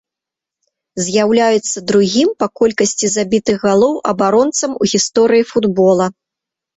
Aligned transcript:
З'яўляецца 1.07 1.83
другім 1.91 2.31
па 2.43 2.47
колькасці 2.59 3.09
забітых 3.15 3.57
галоў 3.67 3.93
абаронцам 4.13 4.71
у 4.87 4.89
гісторыі 4.93 5.45
футбола. 5.51 6.09